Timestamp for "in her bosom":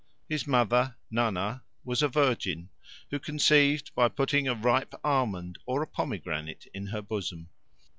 6.73-7.49